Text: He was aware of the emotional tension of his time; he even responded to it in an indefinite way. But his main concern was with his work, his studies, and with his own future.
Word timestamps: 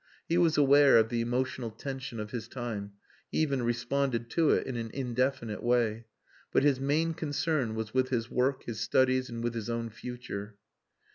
He 0.27 0.35
was 0.39 0.57
aware 0.57 0.97
of 0.97 1.09
the 1.09 1.21
emotional 1.21 1.69
tension 1.69 2.19
of 2.19 2.31
his 2.31 2.47
time; 2.47 2.93
he 3.29 3.37
even 3.37 3.61
responded 3.61 4.31
to 4.31 4.49
it 4.49 4.65
in 4.65 4.75
an 4.75 4.89
indefinite 4.95 5.61
way. 5.61 6.05
But 6.51 6.63
his 6.63 6.79
main 6.79 7.13
concern 7.13 7.75
was 7.75 7.93
with 7.93 8.09
his 8.09 8.27
work, 8.27 8.63
his 8.63 8.79
studies, 8.79 9.29
and 9.29 9.43
with 9.43 9.53
his 9.53 9.69
own 9.69 9.91
future. 9.91 10.55